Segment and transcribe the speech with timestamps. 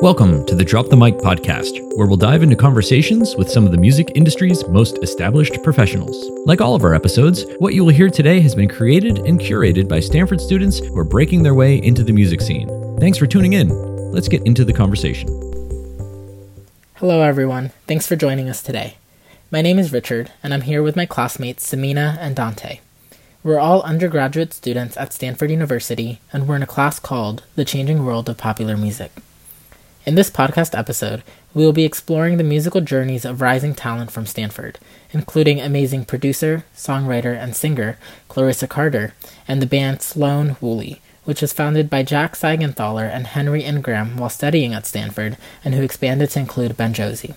[0.00, 3.72] Welcome to the Drop the Mic podcast, where we'll dive into conversations with some of
[3.72, 6.30] the music industry's most established professionals.
[6.46, 9.88] Like all of our episodes, what you will hear today has been created and curated
[9.88, 12.68] by Stanford students who are breaking their way into the music scene.
[13.00, 13.70] Thanks for tuning in.
[14.12, 15.26] Let's get into the conversation.
[16.94, 17.70] Hello, everyone.
[17.88, 18.98] Thanks for joining us today.
[19.50, 22.78] My name is Richard, and I'm here with my classmates Samina and Dante.
[23.42, 28.04] We're all undergraduate students at Stanford University, and we're in a class called The Changing
[28.04, 29.10] World of Popular Music.
[30.08, 31.22] In this podcast episode,
[31.52, 34.78] we will be exploring the musical journeys of rising talent from Stanford,
[35.12, 39.12] including amazing producer, songwriter, and singer Clarissa Carter,
[39.46, 44.30] and the band Sloan Woolley, which was founded by Jack Seigenthaler and Henry Ingram while
[44.30, 47.34] studying at Stanford, and who expanded to include Ben Josie.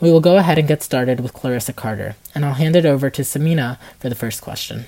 [0.00, 3.10] We will go ahead and get started with Clarissa Carter, and I'll hand it over
[3.10, 4.86] to Samina for the first question.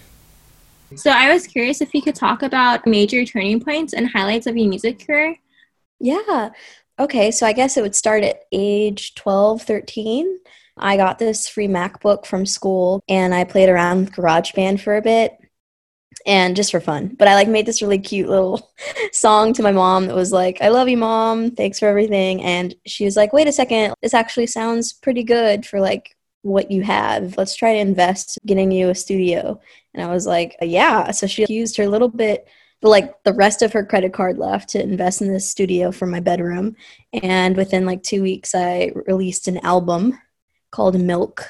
[0.95, 4.57] So I was curious if you could talk about major turning points and highlights of
[4.57, 5.37] your music career.
[6.01, 6.51] Yeah.
[6.99, 10.39] Okay, so I guess it would start at age 12, 13.
[10.79, 15.03] I got this free MacBook from school and I played around with GarageBand for a
[15.03, 15.39] bit
[16.25, 17.15] and just for fun.
[17.19, 18.73] But I like made this really cute little
[19.13, 21.51] song to my mom that was like, "I love you, mom.
[21.51, 23.95] Thanks for everything." And she was like, "Wait a second.
[24.03, 27.37] This actually sounds pretty good for like what you have.
[27.37, 29.61] Let's try to invest getting you a studio."
[29.95, 32.49] And I was like, "Yeah." So she used her little bit
[32.83, 36.21] like the rest of her credit card left to invest in this studio for my
[36.21, 36.77] bedroom.
[37.23, 40.19] And within like two weeks, I released an album
[40.71, 41.49] called Milk.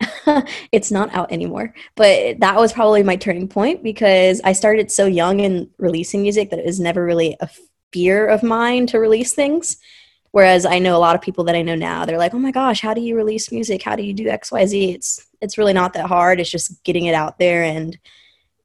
[0.72, 5.06] it's not out anymore, but that was probably my turning point because I started so
[5.06, 7.48] young in releasing music that it was never really a
[7.92, 9.78] fear of mine to release things.
[10.32, 12.50] Whereas I know a lot of people that I know now, they're like, "Oh my
[12.50, 13.82] gosh, how do you release music?
[13.82, 16.40] How do you do X, Y, Z?" It's it's really not that hard.
[16.40, 17.98] It's just getting it out there and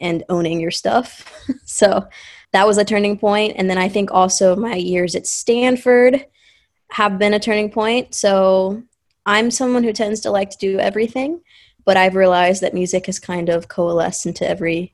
[0.02, 1.32] and owning your stuff.
[1.66, 2.08] so
[2.52, 3.54] that was a turning point.
[3.58, 6.26] And then I think also my years at Stanford
[6.92, 8.14] have been a turning point.
[8.14, 8.84] So
[9.26, 11.42] I'm someone who tends to like to do everything,
[11.86, 14.94] but I've realized that music has kind of coalesced into every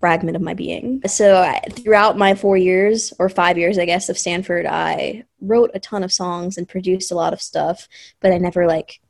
[0.00, 1.00] fragment of my being.
[1.06, 5.70] So I, throughout my four years or five years, I guess, of Stanford, I wrote
[5.74, 7.88] a ton of songs and produced a lot of stuff,
[8.20, 9.00] but I never like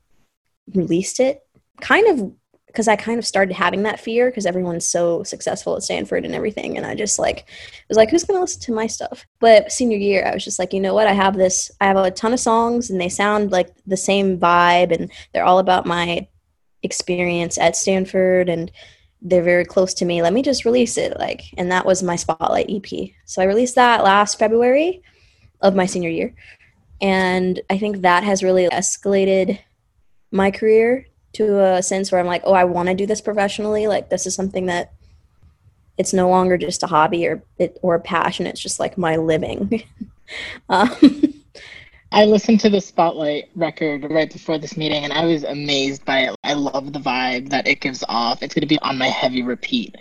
[0.73, 1.41] released it.
[1.81, 2.33] Kind of
[2.77, 6.35] because I kind of started having that fear because everyone's so successful at Stanford and
[6.35, 6.77] everything.
[6.77, 7.49] And I just like
[7.89, 9.25] was like, who's gonna listen to my stuff?
[9.39, 11.07] But senior year, I was just like, you know what?
[11.07, 14.37] I have this I have a ton of songs and they sound like the same
[14.37, 16.27] vibe and they're all about my
[16.83, 18.71] experience at Stanford and
[19.23, 20.21] they're very close to me.
[20.21, 21.17] Let me just release it.
[21.17, 23.09] Like, and that was my spotlight EP.
[23.25, 25.01] So I released that last February
[25.61, 26.35] of my senior year.
[27.01, 29.57] And I think that has really escalated
[30.29, 33.87] my career to a sense where I'm like, oh, I want to do this professionally.
[33.87, 34.93] Like this is something that
[35.97, 38.47] it's no longer just a hobby or it, or a passion.
[38.47, 39.83] It's just like my living.
[40.69, 40.91] um,
[42.11, 46.21] I listened to the Spotlight record right before this meeting and I was amazed by
[46.21, 46.35] it.
[46.43, 48.41] I love the vibe that it gives off.
[48.41, 49.95] It's going to be on my heavy repeat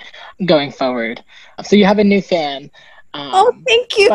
[0.47, 1.23] going forward.
[1.65, 2.71] So you have a new fan.
[3.13, 4.11] Um, oh, thank you.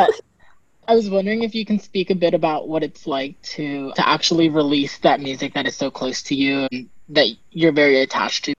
[0.87, 4.09] I was wondering if you can speak a bit about what it's like to to
[4.09, 8.45] actually release that music that is so close to you and that you're very attached
[8.45, 8.53] to.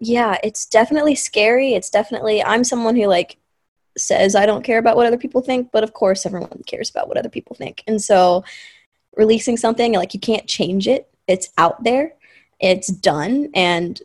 [0.00, 1.74] Yeah, it's definitely scary.
[1.74, 3.36] It's definitely I'm someone who like
[3.96, 7.08] says I don't care about what other people think, but of course everyone cares about
[7.08, 7.82] what other people think.
[7.86, 8.44] And so
[9.16, 11.08] releasing something like you can't change it.
[11.26, 12.14] It's out there.
[12.60, 14.00] It's done and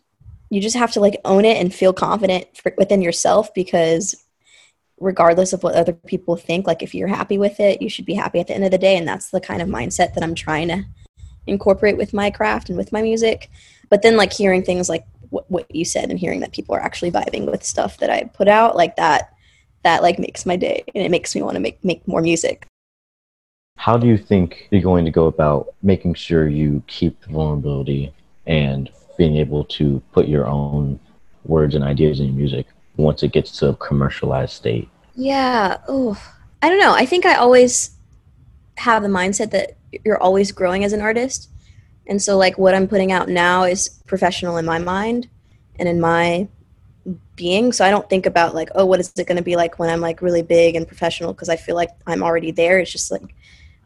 [0.50, 4.16] you just have to like own it and feel confident for, within yourself because
[5.00, 8.14] regardless of what other people think like if you're happy with it you should be
[8.14, 10.36] happy at the end of the day and that's the kind of mindset that i'm
[10.36, 10.86] trying to
[11.48, 13.50] incorporate with my craft and with my music
[13.90, 16.82] but then like hearing things like what, what you said and hearing that people are
[16.82, 19.34] actually vibing with stuff that i put out like that
[19.84, 22.66] that like makes my day and it makes me want to make make more music
[23.78, 28.14] how do you think you're going to go about making sure you keep the vulnerability
[28.46, 31.00] and being able to put your own
[31.46, 34.90] words and ideas in your music once it gets to a commercialized state?
[35.16, 35.78] Yeah.
[35.88, 36.20] Oh,
[36.62, 36.94] I don't know.
[36.94, 37.92] I think I always
[38.76, 41.50] have the mindset that you're always growing as an artist.
[42.08, 45.30] And so, like, what I'm putting out now is professional in my mind
[45.80, 46.48] and in my
[47.36, 47.72] being.
[47.72, 49.90] So I don't think about, like, oh, what is it going to be like when
[49.90, 51.34] I'm, like, really big and professional?
[51.34, 52.80] Because I feel like I'm already there.
[52.80, 53.36] It's just like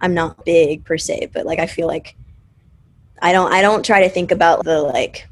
[0.02, 2.16] I'm not big per se, but, like, I feel like
[3.22, 5.28] I don't, I don't try to think about the, like,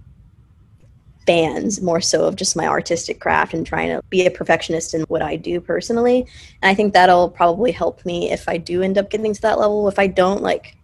[1.26, 5.02] fans more so of just my artistic craft and trying to be a perfectionist in
[5.04, 6.26] what I do personally.
[6.62, 9.60] And I think that'll probably help me if I do end up getting to that
[9.60, 9.88] level.
[9.88, 10.76] If I don't, like,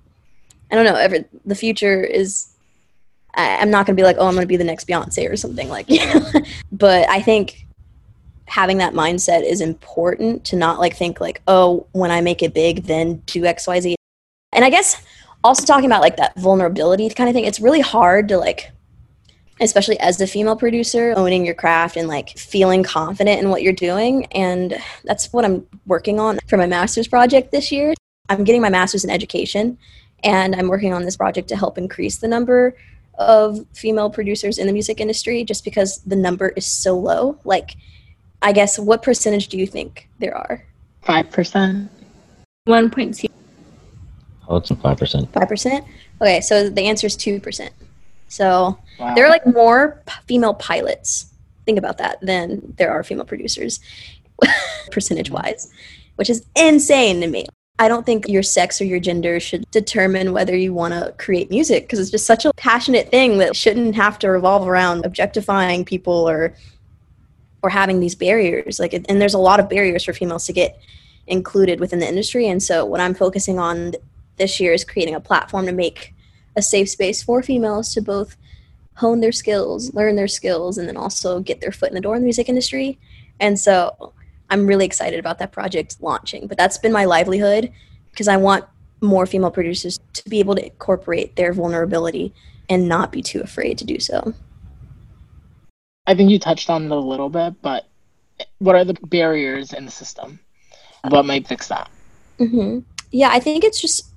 [0.71, 2.47] I don't know, ever the future is.
[3.33, 5.29] I, I'm not going to be like, oh, I'm going to be the next Beyonce
[5.29, 5.89] or something like.
[5.89, 6.31] You know?
[6.71, 7.65] but I think
[8.45, 12.53] having that mindset is important to not like think like, oh, when I make it
[12.53, 13.95] big, then do XYZ.
[14.51, 15.01] And I guess
[15.43, 18.71] also talking about like that vulnerability kind of thing, it's really hard to like
[19.61, 23.73] especially as a female producer, owning your craft and like feeling confident in what you're
[23.73, 24.25] doing.
[24.33, 27.93] And that's what I'm working on for my master's project this year.
[28.27, 29.77] I'm getting my master's in education,
[30.23, 32.75] and I'm working on this project to help increase the number
[33.15, 37.37] of female producers in the music industry just because the number is so low.
[37.43, 37.75] Like,
[38.41, 40.65] I guess, what percentage do you think there are?
[41.05, 41.89] 5%.
[42.67, 43.29] 1.2.
[44.47, 45.27] Oh, it's 5%.
[45.27, 45.85] 5%?
[46.21, 47.69] Okay, so the answer is 2%.
[48.31, 49.13] So Wow.
[49.13, 51.33] there are like more p- female pilots,
[51.65, 53.81] think about that, than there are female producers,
[54.91, 55.69] percentage wise,
[56.15, 57.45] which is insane to me.
[57.77, 61.49] I don't think your sex or your gender should determine whether you want to create
[61.49, 65.83] music because it's just such a passionate thing that shouldn't have to revolve around objectifying
[65.83, 66.53] people or
[67.63, 70.79] or having these barriers like and there's a lot of barriers for females to get
[71.27, 73.93] included within the industry and so what I'm focusing on
[74.37, 76.13] this year is creating a platform to make
[76.55, 78.35] a safe space for females to both
[78.95, 82.15] hone their skills, learn their skills, and then also get their foot in the door
[82.15, 82.99] in the music industry.
[83.39, 84.13] And so
[84.49, 86.47] I'm really excited about that project launching.
[86.47, 87.71] But that's been my livelihood
[88.11, 88.65] because I want
[89.01, 92.33] more female producers to be able to incorporate their vulnerability
[92.69, 94.33] and not be too afraid to do so.
[96.05, 97.87] I think you touched on it a little bit, but
[98.59, 100.39] what are the barriers in the system?
[101.07, 101.89] What might fix that?
[102.37, 102.79] hmm
[103.11, 104.10] Yeah, I think it's just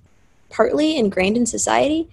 [0.55, 2.09] partly ingrained in society.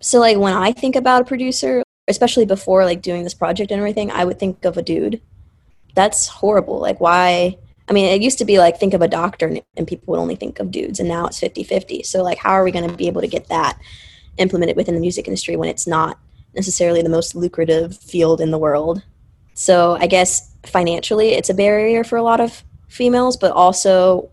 [0.00, 3.78] So, like, when I think about a producer, especially before like doing this project and
[3.78, 5.22] everything, I would think of a dude.
[5.94, 6.80] That's horrible.
[6.80, 7.56] Like, why?
[7.88, 9.46] I mean, it used to be like think of a doctor
[9.76, 12.02] and, people would only think of dudes, and now it's 50 50.
[12.02, 13.78] So, like, how are we going to be able to get that
[14.38, 16.18] implemented within the music industry when it's not
[16.54, 19.02] necessarily the most lucrative field in the world?
[19.54, 24.30] So, I guess financially, it's a barrier for a lot of females, but also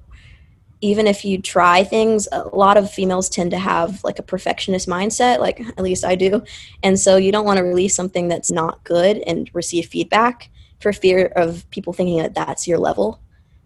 [0.82, 4.88] even if you try things, a lot of females tend to have like a perfectionist
[4.88, 6.44] mindset, like at least I do.
[6.82, 10.50] And so you don't want to release something that's not good and receive feedback
[10.80, 13.22] for fear of people thinking that that's your level.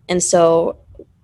[0.09, 0.77] And so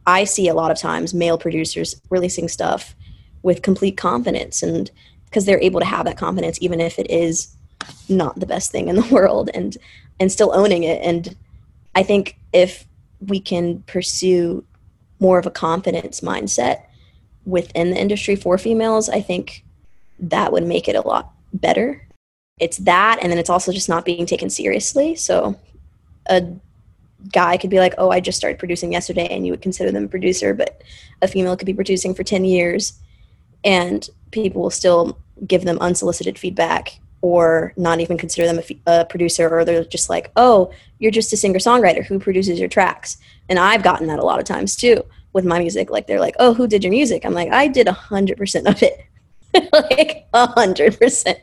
[0.08, 2.96] I see a lot of times male producers releasing stuff
[3.44, 4.90] with complete confidence and
[5.26, 7.56] because they're able to have that confidence even if it is
[8.10, 9.78] not the best thing in the world and
[10.20, 11.36] and still owning it and
[11.96, 12.86] I think if
[13.20, 14.64] we can pursue
[15.22, 16.82] more of a confidence mindset
[17.46, 19.64] within the industry for females, I think
[20.20, 22.06] that would make it a lot better.
[22.60, 25.16] It's that, and then it's also just not being taken seriously.
[25.16, 25.58] So
[26.28, 26.44] a
[27.32, 30.06] guy could be like, oh, I just started producing yesterday, and you would consider them
[30.06, 30.82] a producer, but
[31.22, 33.00] a female could be producing for 10 years,
[33.64, 39.50] and people will still give them unsolicited feedback or not even consider them a, producer,
[39.50, 43.18] or they're just like, oh, you're just a singer songwriter who produces your tracks.
[43.48, 45.04] And I've gotten that a lot of times too
[45.34, 45.90] with my music.
[45.90, 47.26] Like they're like, oh, who did your music?
[47.26, 49.06] I'm like, I did a hundred percent of it,
[49.74, 51.40] like a hundred percent.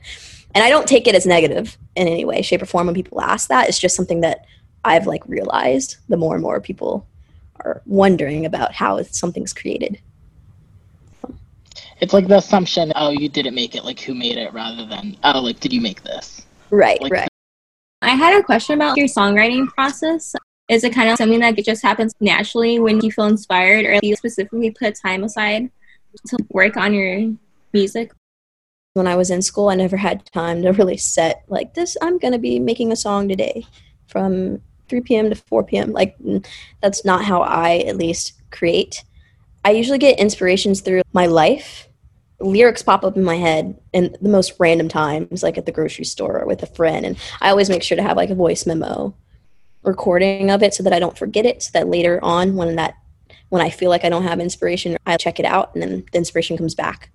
[0.54, 3.20] And I don't take it as negative in any way, shape, or form when people
[3.20, 3.69] ask that.
[3.69, 4.46] It's just something that
[4.84, 7.06] I've like realized the more and more people
[7.60, 10.00] are wondering about how something's created.
[12.00, 15.17] It's like the assumption, oh, you didn't make it, like who made it, rather than,
[15.25, 16.47] oh, like, did you make this?
[16.71, 17.29] Right, Like, right.
[18.03, 20.35] I had a question about your songwriting process.
[20.69, 24.07] Is it kind of something that just happens naturally when you feel inspired, or do
[24.07, 25.71] you specifically put time aside
[26.26, 27.33] to work on your
[27.73, 28.12] music?
[28.99, 31.97] when I was in school, I never had time to really set like this.
[32.02, 33.64] I'm going to be making a song today
[34.09, 35.31] from 3 p.m.
[35.31, 35.93] to 4 p.m.
[35.93, 36.17] Like
[36.83, 39.05] that's not how I at least create.
[39.64, 41.88] I usually get inspirations through my life.
[42.40, 46.04] Lyrics pop up in my head in the most random times, like at the grocery
[46.04, 47.04] store or with a friend.
[47.04, 49.14] And I always make sure to have like a voice memo
[49.83, 51.62] recording of it so that I don't forget it.
[51.62, 52.95] So that later on, when that
[53.49, 56.18] when I feel like I don't have inspiration, I check it out and then the
[56.18, 57.11] inspiration comes back.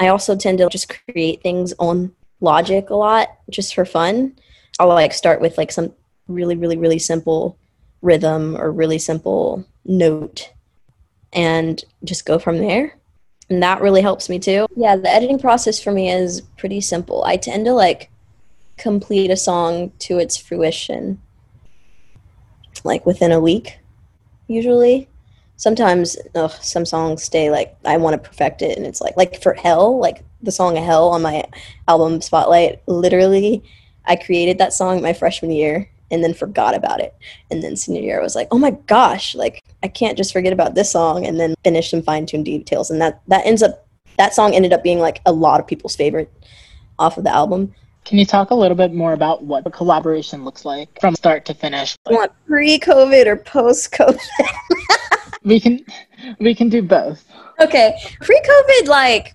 [0.00, 4.36] I also tend to just create things on Logic a lot just for fun.
[4.78, 5.92] I'll like start with like some
[6.28, 7.58] really, really, really simple
[8.00, 10.52] rhythm or really simple note
[11.32, 12.97] and just go from there.
[13.50, 14.66] And that really helps me too.
[14.76, 17.24] Yeah, the editing process for me is pretty simple.
[17.24, 18.10] I tend to like
[18.76, 21.20] complete a song to its fruition
[22.84, 23.76] like within a week
[24.46, 25.08] usually
[25.58, 29.42] sometimes ugh, some songs stay like I want to perfect it, and it's like like
[29.42, 31.44] for Hell, like the song of Hell on my
[31.86, 32.80] album Spotlight.
[32.86, 33.62] Literally,
[34.06, 37.14] I created that song my freshman year and then forgot about it,
[37.50, 40.52] and then senior year I was like, oh my gosh, like I can't just forget
[40.52, 43.86] about this song and then finish some fine tuned details, and that that ends up
[44.18, 46.30] that song ended up being like a lot of people's favorite
[46.98, 47.74] off of the album.
[48.04, 51.44] Can you talk a little bit more about what a collaboration looks like from start
[51.46, 51.96] to finish?
[52.08, 54.18] You want pre-COVID or post-COVID?
[55.44, 55.84] we can
[56.38, 57.24] we can do both.
[57.60, 59.34] Okay, pre-COVID, like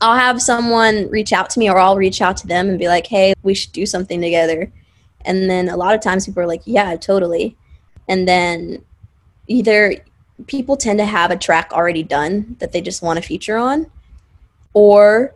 [0.00, 2.88] I'll have someone reach out to me, or I'll reach out to them and be
[2.88, 4.72] like, "Hey, we should do something together."
[5.28, 7.56] And then a lot of times people are like, "Yeah, totally."
[8.08, 8.84] And then
[9.46, 9.94] either
[10.46, 13.86] people tend to have a track already done that they just want to feature on,
[14.72, 15.34] or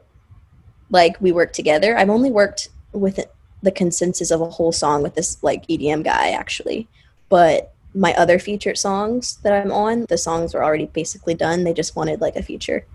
[0.90, 1.96] like we work together.
[1.96, 3.20] I've only worked with
[3.62, 6.88] the consensus of a whole song with this like EDM guy actually,
[7.28, 11.64] but my other featured songs that I'm on, the songs were already basically done.
[11.64, 12.86] They just wanted like a feature.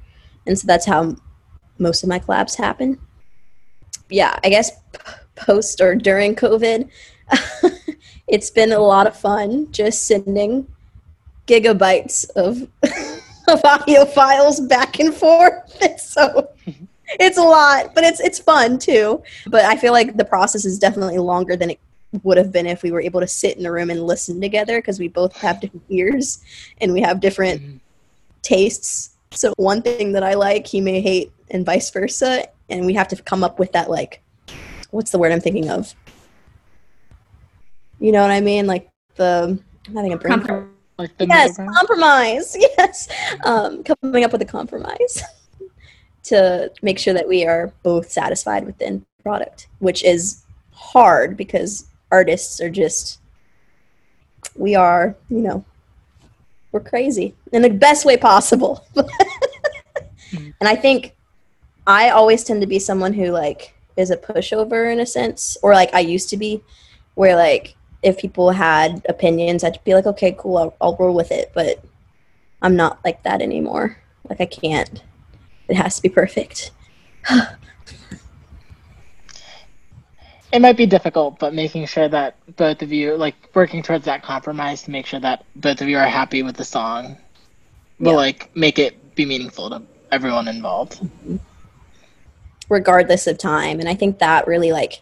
[0.45, 1.15] And so that's how
[1.77, 2.99] most of my collabs happen.
[4.09, 4.71] Yeah, I guess
[5.35, 6.89] post or during COVID,
[8.27, 10.67] it's been a lot of fun just sending
[11.47, 12.67] gigabytes of
[13.47, 15.63] of audio files back and forth.
[15.99, 16.49] So
[17.19, 19.23] it's a lot, but it's it's fun too.
[19.47, 21.79] But I feel like the process is definitely longer than it
[22.23, 24.79] would have been if we were able to sit in a room and listen together
[24.79, 26.43] because we both have different ears
[26.81, 27.77] and we have different mm-hmm.
[28.41, 29.11] tastes.
[29.31, 33.07] So one thing that I like, he may hate, and vice versa, and we have
[33.09, 34.21] to come up with that like,
[34.91, 35.93] what's the word I'm thinking of?
[37.99, 38.67] You know what I mean?
[38.67, 40.39] Like the I'm having a brain.
[40.39, 42.57] Comprom- like yes, compromise.
[42.77, 43.07] Yes,
[43.45, 45.21] um, coming up with a compromise
[46.23, 51.37] to make sure that we are both satisfied with the end product, which is hard
[51.37, 53.19] because artists are just
[54.55, 55.65] we are you know
[56.71, 58.85] we're crazy in the best way possible
[60.31, 61.16] and i think
[61.87, 65.73] i always tend to be someone who like is a pushover in a sense or
[65.73, 66.61] like i used to be
[67.15, 71.31] where like if people had opinions i'd be like okay cool i'll, I'll roll with
[71.31, 71.83] it but
[72.61, 73.97] i'm not like that anymore
[74.29, 75.03] like i can't
[75.67, 76.71] it has to be perfect
[80.51, 84.23] it might be difficult, but making sure that both of you, like working towards that
[84.23, 87.17] compromise to make sure that both of you are happy with the song,
[87.99, 88.17] will yeah.
[88.17, 91.01] like make it be meaningful to everyone involved.
[91.01, 91.37] Mm-hmm.
[92.69, 95.01] Regardless of time, and I think that really like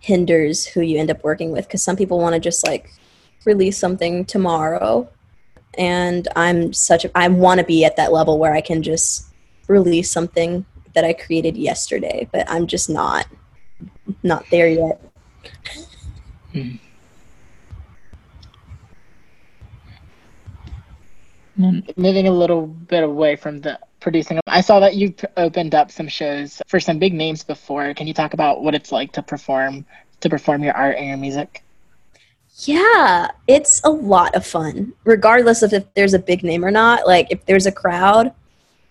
[0.00, 2.90] hinders who you end up working with because some people want to just like
[3.44, 5.08] release something tomorrow,
[5.76, 9.26] and I'm such a, I want to be at that level where I can just
[9.68, 10.64] release something
[10.94, 13.26] that I created yesterday, but I'm just not
[14.22, 15.00] not there yet.
[16.52, 16.76] Hmm.
[21.96, 26.08] Moving a little bit away from the producing, I saw that you opened up some
[26.08, 27.94] shows for some big names before.
[27.94, 29.84] Can you talk about what it's like to perform
[30.20, 31.62] to perform your art and your music?
[32.64, 37.06] Yeah, it's a lot of fun, regardless of if there's a big name or not.
[37.06, 38.32] Like if there's a crowd,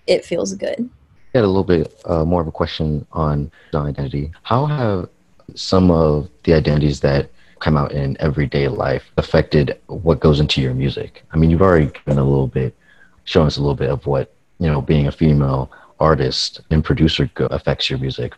[0.06, 0.90] it feels good.
[1.34, 4.32] I had a little bit uh, more of a question on identity.
[4.44, 5.10] How have
[5.56, 10.74] some of the identities that come out in everyday life affected what goes into your
[10.74, 11.24] music?
[11.32, 12.74] I mean, you've already given a little bit,
[13.26, 17.30] shown us a little bit of what, you know, being a female artist and producer
[17.38, 18.34] affects your music.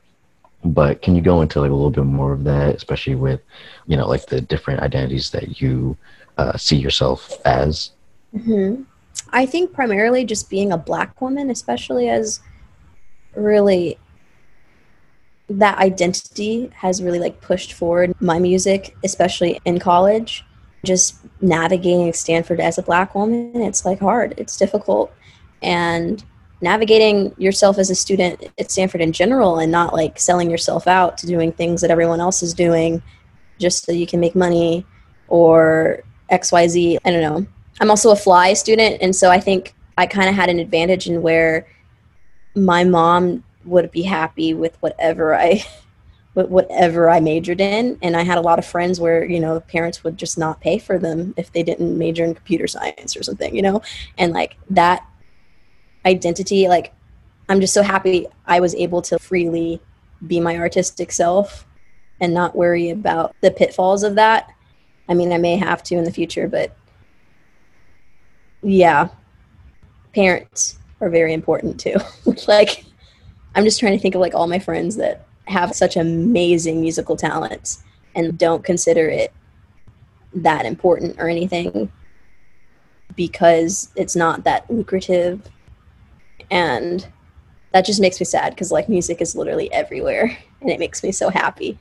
[0.64, 3.42] But can you go into like a little bit more of that, especially with,
[3.88, 5.98] you know, like the different identities that you
[6.38, 7.92] uh, see yourself as?
[8.36, 8.84] Mm-hmm.
[9.32, 12.42] I think primarily just being a black woman, especially as
[13.36, 13.98] really
[15.50, 20.46] that identity has really like pushed forward my music, especially in college.
[20.86, 25.12] Just navigating Stanford as a black woman, it's like hard, it's difficult.
[25.62, 26.24] And
[26.62, 31.18] navigating yourself as a student at Stanford in general and not like selling yourself out
[31.18, 33.01] to doing things that everyone else is doing
[33.60, 34.86] just so you can make money
[35.28, 36.98] or XYZ.
[37.06, 37.46] I don't know.
[37.80, 41.08] I'm also a FLI student, and so I think I kind of had an advantage
[41.08, 41.68] in where
[42.56, 45.63] my mom would be happy with whatever I
[46.34, 47.98] whatever I majored in.
[48.01, 50.78] And I had a lot of friends where, you know, parents would just not pay
[50.78, 53.82] for them if they didn't major in computer science or something, you know?
[54.18, 55.06] And like that
[56.10, 56.94] identity, like
[57.48, 59.82] I'm just so happy I was able to freely
[60.28, 61.66] be my artistic self
[62.20, 64.51] and not worry about the pitfalls of that.
[65.08, 66.75] I mean, I may have to in the future, but
[68.62, 69.08] yeah,
[70.13, 71.96] parents are very important too.
[72.48, 72.86] like
[73.56, 77.16] I'm just trying to think of like all my friends that have such amazing musical
[77.16, 77.84] talents
[78.16, 79.34] and don't consider it
[80.34, 81.92] that important or anything
[83.16, 85.42] because it's not that lucrative
[86.51, 87.08] and
[87.72, 91.12] that just makes me sad because like music is literally everywhere and it makes me
[91.12, 91.77] so happy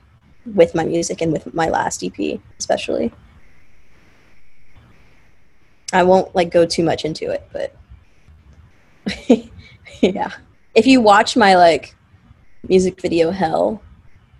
[0.53, 3.11] with my music and with my last ep especially.
[5.91, 7.75] I won't like go too much into it but
[10.01, 10.31] yeah.
[10.75, 11.95] If you watch my like
[12.67, 13.81] music video hell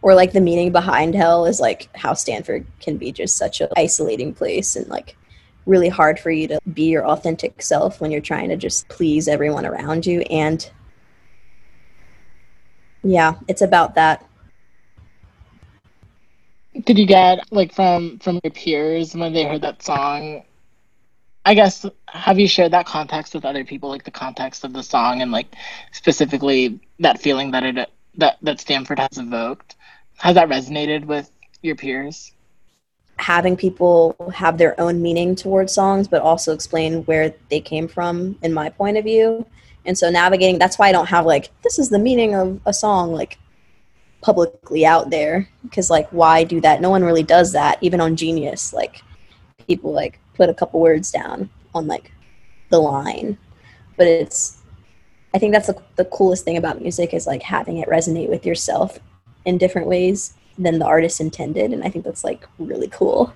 [0.01, 3.69] or like the meaning behind hell is like how Stanford can be just such an
[3.75, 5.15] isolating place and like
[5.69, 9.27] really hard for you to be your authentic self when you're trying to just please
[9.27, 10.71] everyone around you and
[13.03, 14.25] yeah, it's about that.
[16.85, 20.43] Did you get like from from your peers when they heard that song?
[21.45, 24.83] I guess have you shared that context with other people, like the context of the
[24.83, 25.55] song and like
[25.91, 29.75] specifically that feeling that it that that Stanford has evoked?
[30.17, 32.33] Has that resonated with your peers?
[33.19, 38.37] Having people have their own meaning towards songs, but also explain where they came from,
[38.41, 39.45] in my point of view.
[39.85, 42.73] And so navigating that's why I don't have like this is the meaning of a
[42.73, 43.37] song like
[44.21, 46.81] publicly out there because like why do that?
[46.81, 48.73] No one really does that even on Genius.
[48.73, 49.01] Like
[49.67, 52.11] people like put a couple words down on like
[52.69, 53.37] the line.
[53.97, 54.57] But it's
[55.33, 58.45] I think that's the, the coolest thing about music is like having it resonate with
[58.45, 58.99] yourself
[59.45, 63.33] in different ways than the artist intended and I think that's like really cool.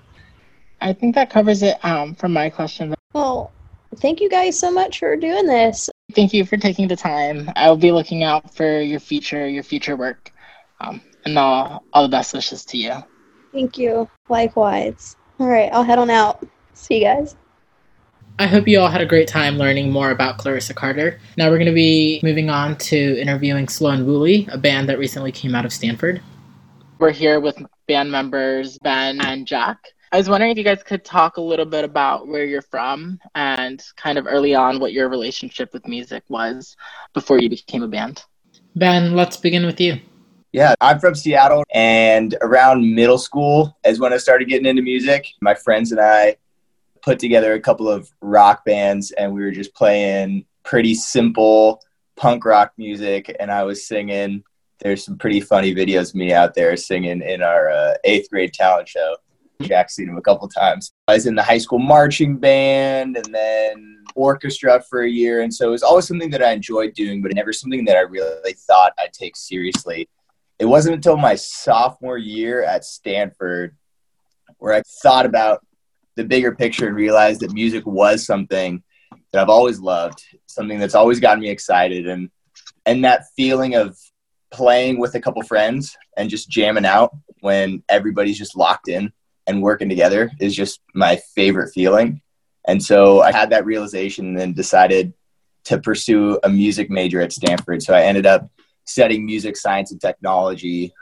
[0.80, 2.94] I think that covers it um, from my question.
[3.14, 3.50] Well,
[3.96, 5.88] thank you guys so much for doing this.
[6.12, 7.50] Thank you for taking the time.
[7.56, 10.30] I'll be looking out for your future, your future work,
[10.80, 12.94] um, and all, all the best wishes to you.
[13.52, 14.08] Thank you.
[14.28, 15.16] Likewise.
[15.40, 16.46] All right, I'll head on out.
[16.74, 17.36] See you guys.
[18.38, 21.20] I hope you all had a great time learning more about Clarissa Carter.
[21.36, 25.30] Now we're going to be moving on to interviewing Sloan Woolley, a band that recently
[25.30, 26.20] came out of Stanford.
[27.04, 29.76] We're here with band members Ben and Jack.
[30.10, 33.20] I was wondering if you guys could talk a little bit about where you're from
[33.34, 36.78] and kind of early on what your relationship with music was
[37.12, 38.24] before you became a band.
[38.74, 40.00] Ben, let's begin with you.
[40.52, 45.26] Yeah, I'm from Seattle, and around middle school is when I started getting into music.
[45.42, 46.36] My friends and I
[47.02, 51.82] put together a couple of rock bands, and we were just playing pretty simple
[52.16, 54.42] punk rock music, and I was singing.
[54.80, 58.52] There's some pretty funny videos of me out there singing in our uh, eighth grade
[58.52, 59.16] talent show.
[59.62, 60.92] Jack's seen him a couple times.
[61.08, 65.42] I was in the high school marching band and then orchestra for a year.
[65.42, 68.00] And so it was always something that I enjoyed doing, but never something that I
[68.00, 70.08] really thought I'd take seriously.
[70.58, 73.76] It wasn't until my sophomore year at Stanford
[74.58, 75.64] where I thought about
[76.16, 78.82] the bigger picture and realized that music was something
[79.32, 82.08] that I've always loved, something that's always gotten me excited.
[82.08, 82.30] And,
[82.86, 83.98] and that feeling of
[84.54, 89.12] playing with a couple friends and just jamming out when everybody's just locked in
[89.46, 92.20] and working together is just my favorite feeling.
[92.66, 95.12] And so I had that realization and then decided
[95.64, 97.82] to pursue a music major at Stanford.
[97.82, 98.48] So I ended up
[98.84, 100.94] studying music science and technology.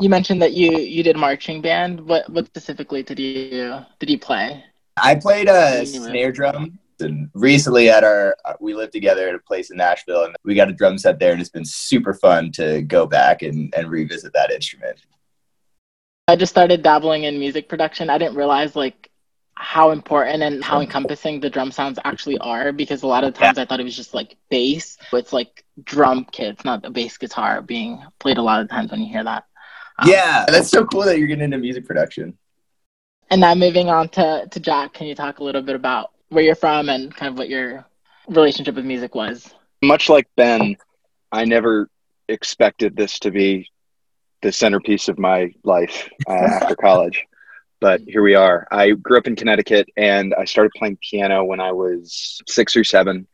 [0.00, 2.00] You mentioned that you you did marching band.
[2.00, 4.62] What what specifically did you did you play?
[4.98, 6.78] I played a snare drum.
[7.00, 10.70] And recently at our we lived together at a place in Nashville and we got
[10.70, 14.32] a drum set there and it's been super fun to go back and, and revisit
[14.32, 15.00] that instrument.
[16.28, 18.10] I just started dabbling in music production.
[18.10, 19.10] I didn't realize like
[19.54, 23.56] how important and how encompassing the drum sounds actually are because a lot of times
[23.56, 23.62] yeah.
[23.62, 24.98] I thought it was just like bass.
[25.12, 29.00] It's like drum kits, not a bass guitar being played a lot of times when
[29.00, 29.44] you hear that.
[29.98, 32.36] Um, yeah, that's so cool that you're getting into music production.
[33.30, 36.44] And now moving on to, to Jack, can you talk a little bit about where
[36.44, 37.84] you're from and kind of what your
[38.28, 39.54] relationship with music was?
[39.82, 40.76] Much like Ben,
[41.32, 41.88] I never
[42.28, 43.68] expected this to be
[44.42, 47.24] the centerpiece of my life uh, after college.
[47.80, 48.66] But here we are.
[48.70, 52.84] I grew up in Connecticut and I started playing piano when I was six or
[52.84, 53.26] seven.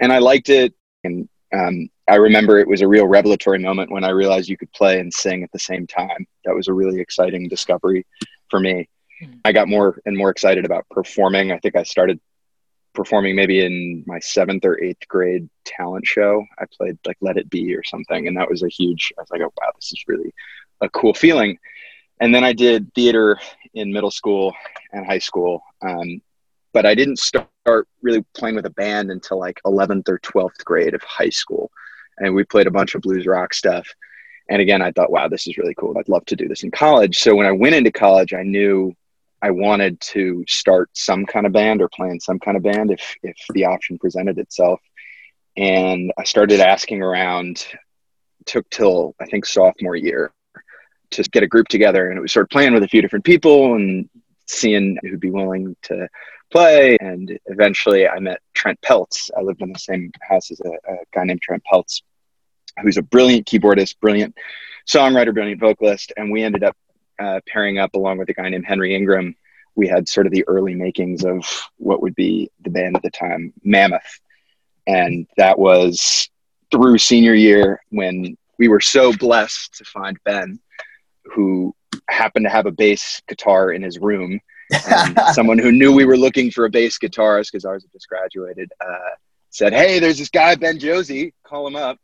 [0.00, 0.74] And I liked it.
[1.02, 4.72] And um, I remember it was a real revelatory moment when I realized you could
[4.72, 6.26] play and sing at the same time.
[6.44, 8.06] That was a really exciting discovery
[8.48, 8.88] for me.
[9.44, 11.52] I got more and more excited about performing.
[11.52, 12.20] I think I started
[12.94, 16.44] performing maybe in my seventh or eighth grade talent show.
[16.58, 19.12] I played like Let It Be or something, and that was a huge.
[19.18, 20.32] I was like, oh wow, this is really
[20.80, 21.58] a cool feeling.
[22.20, 23.38] And then I did theater
[23.74, 24.54] in middle school
[24.92, 26.22] and high school, um,
[26.72, 30.94] but I didn't start really playing with a band until like 11th or 12th grade
[30.94, 31.70] of high school,
[32.18, 33.86] and we played a bunch of blues rock stuff.
[34.48, 35.96] And again, I thought, wow, this is really cool.
[35.98, 37.18] I'd love to do this in college.
[37.18, 38.94] So when I went into college, I knew
[39.44, 42.90] I wanted to start some kind of band or play in some kind of band
[42.90, 44.80] if if the option presented itself.
[45.54, 47.66] And I started asking around.
[48.46, 50.32] Took till I think sophomore year
[51.12, 53.24] to get a group together, and it was sort of playing with a few different
[53.24, 54.08] people and
[54.46, 56.08] seeing who'd be willing to
[56.50, 56.98] play.
[57.00, 59.30] And eventually, I met Trent Peltz.
[59.36, 62.02] I lived in the same house as a, a guy named Trent Peltz,
[62.82, 64.36] who's a brilliant keyboardist, brilliant
[64.86, 66.76] songwriter, brilliant vocalist, and we ended up
[67.18, 69.36] uh, pairing up along with a guy named Henry Ingram,
[69.74, 71.44] we had sort of the early makings of
[71.78, 74.20] what would be the band at the time, Mammoth.
[74.86, 76.28] And that was
[76.70, 80.60] through senior year when we were so blessed to find Ben.
[81.24, 81.74] who
[82.08, 84.40] happened to have a bass guitar in his room.
[84.88, 88.08] And someone who knew we were looking for a bass guitarist because ours had just
[88.08, 89.14] graduated uh,
[89.50, 91.32] said, "Hey, there's this guy Ben Josie.
[91.44, 91.98] Call him up."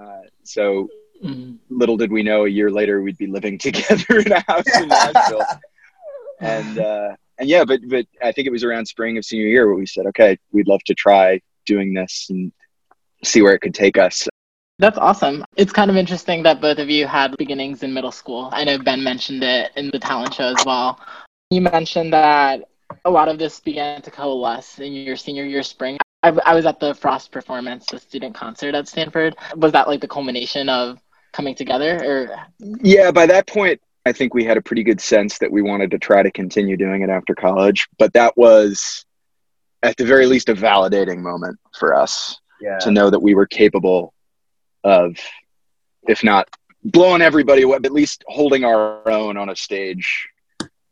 [0.00, 0.88] Uh, so
[1.22, 1.78] Mm-hmm.
[1.78, 4.88] little did we know, a year later we'd be living together in a house in
[4.88, 5.44] Nashville.
[6.40, 9.66] and uh, and yeah, but but I think it was around spring of senior year
[9.66, 12.52] where we said, "Okay, we'd love to try doing this and
[13.24, 14.28] see where it could take us."
[14.78, 15.44] That's awesome.
[15.56, 18.48] It's kind of interesting that both of you had beginnings in middle school.
[18.52, 20.98] I know Ben mentioned it in the talent show as well.
[21.50, 22.62] You mentioned that
[23.04, 25.98] a lot of this began to coalesce in your senior year spring.
[26.22, 29.36] I, I was at the Frost performance, the student concert at Stanford.
[29.56, 30.98] Was that like the culmination of
[31.32, 35.38] coming together or Yeah, by that point, I think we had a pretty good sense
[35.38, 37.88] that we wanted to try to continue doing it after college.
[37.98, 39.04] But that was,
[39.82, 42.78] at the very least, a validating moment for us Yeah.
[42.78, 44.14] to know that we were capable
[44.84, 45.16] of,
[46.08, 46.48] if not
[46.82, 50.28] blowing everybody away, but at least holding our own on a stage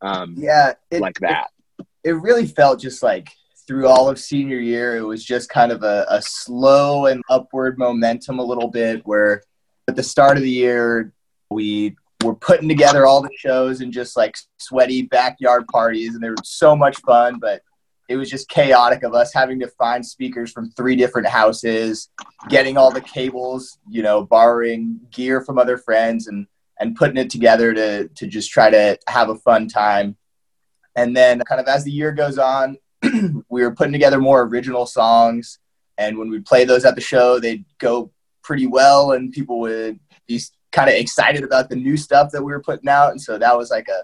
[0.03, 0.75] um, Yeah.
[0.91, 1.49] It, like that.
[1.79, 3.31] It, it really felt just like
[3.67, 7.79] through all of senior year, it was just kind of a, a slow and upward
[7.79, 9.43] momentum a little bit where
[9.89, 11.13] at the start of the year,
[11.51, 16.29] we were putting together all the shows and just like sweaty backyard parties and they
[16.29, 17.63] were so much fun, but
[18.09, 22.11] it was just chaotic of us having to find speakers from three different houses,
[22.49, 26.47] getting all the cables, you know, borrowing gear from other friends and
[26.81, 30.17] and putting it together to to just try to have a fun time.
[30.97, 32.79] And then kind of as the year goes on,
[33.49, 35.59] we were putting together more original songs
[35.99, 38.13] and when we play those at the show, they'd go
[38.49, 40.41] pretty well and people would be
[40.73, 43.55] kind of excited about the new stuff that we were putting out and so that
[43.57, 44.01] was like a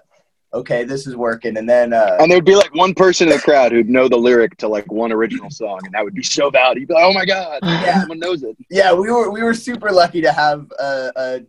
[0.55, 1.57] okay, this is working.
[1.57, 4.17] And then uh And there'd be like one person in the crowd who'd know the
[4.17, 6.77] lyric to like one original song, and that would be so valid.
[6.77, 7.99] He'd be like, "Oh my god, Yeah.
[8.01, 11.41] someone knows it." yeah, we were we were super lucky to have a, a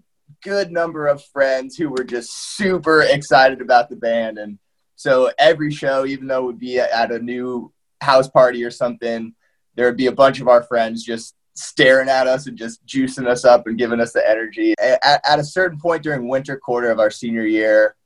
[0.42, 4.58] good number of friends who were just super excited about the band, and
[4.96, 9.34] so every show, even though it would be at a new house party or something,
[9.76, 13.26] there would be a bunch of our friends just staring at us and just juicing
[13.26, 14.74] us up and giving us the energy.
[14.78, 17.96] At, at a certain point during winter quarter of our senior year,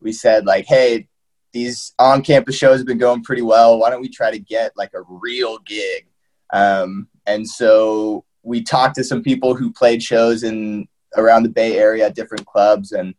[0.00, 1.08] we said like, "Hey."
[1.54, 3.78] These on-campus shows have been going pretty well.
[3.78, 6.06] Why don't we try to get like a real gig?
[6.52, 11.78] Um, and so we talked to some people who played shows in around the Bay
[11.78, 13.14] Area at different clubs, and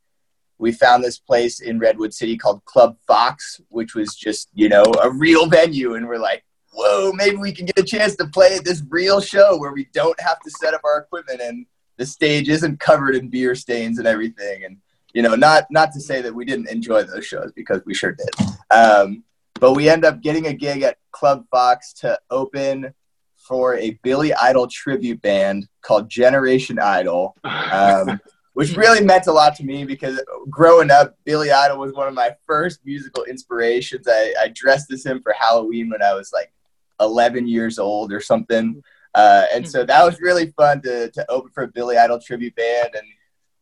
[0.60, 4.84] we found this place in Redwood City called Club Fox, which was just you know
[5.02, 8.56] a real venue, and we're like, whoa, maybe we can get a chance to play
[8.56, 11.66] at this real show where we don't have to set up our equipment and
[12.00, 14.78] the stage isn't covered in beer stains and everything, and
[15.14, 18.14] you know, not not to say that we didn't enjoy those shows because we sure
[18.14, 18.30] did.
[18.72, 19.24] Um,
[19.60, 22.94] but we end up getting a gig at Club Fox to open
[23.36, 28.20] for a Billy Idol tribute band called Generation Idol, um,
[28.54, 32.14] which really meant a lot to me because growing up, Billy Idol was one of
[32.14, 34.08] my first musical inspirations.
[34.10, 36.54] I, I dressed as him for Halloween when I was like
[37.00, 38.82] 11 years old or something.
[39.16, 42.56] Uh, and so that was really fun to, to open for a Billy Idol tribute
[42.56, 42.90] band.
[42.94, 43.08] And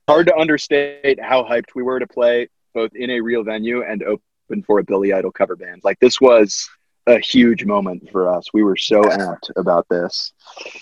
[0.08, 4.04] Hard to understate how hyped we were to play both in a real venue and
[4.04, 5.82] open for a Billy Idol cover band.
[5.84, 6.70] Like this was
[7.08, 8.46] a huge moment for us.
[8.54, 10.34] We were so amped about this.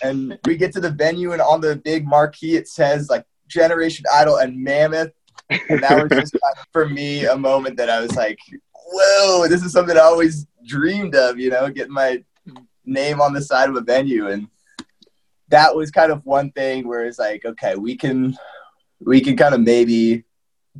[0.03, 4.05] and we get to the venue and on the big marquee it says like generation
[4.11, 5.11] idol and mammoth
[5.69, 6.35] and that was just
[6.71, 8.39] for me a moment that i was like
[8.91, 12.23] whoa this is something i always dreamed of you know getting my
[12.87, 14.47] name on the side of a venue and
[15.49, 18.35] that was kind of one thing where it's like okay we can
[18.99, 20.23] we can kind of maybe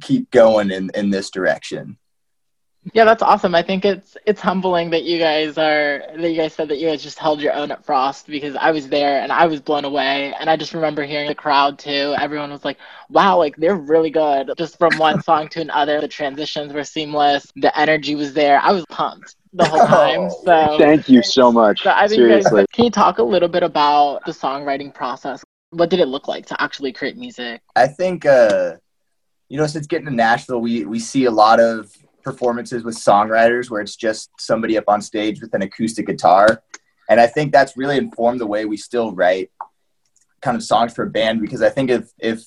[0.02, 1.98] keep going in in this direction
[2.94, 3.56] Yeah, that's awesome.
[3.56, 6.88] I think it's it's humbling that you guys are that you guys said that you
[6.88, 9.86] guys just held your own at Frost because I was there and I was blown
[9.86, 12.14] away and I just remember hearing the crowd too.
[12.20, 12.78] Everyone was like,
[13.10, 17.52] "Wow, like they're really good." Just from one song to another, the transitions were seamless.
[17.56, 18.60] The energy was there.
[18.60, 20.22] I was pumped the whole time.
[20.22, 21.82] Oh, So, Thank you so much.
[21.84, 22.62] so I think Seriously.
[22.62, 25.44] guys, can you talk a little bit about the songwriting process?
[25.72, 27.62] What did it look like to actually create music?
[27.76, 28.76] I think, uh,
[29.50, 31.92] you know, since getting to Nashville, we we see a lot of
[32.24, 36.64] performances with songwriters where it's just somebody up on stage with an acoustic guitar,
[37.10, 39.52] and I think that's really informed the way we still write
[40.42, 42.44] kind of songs for a band because I think if if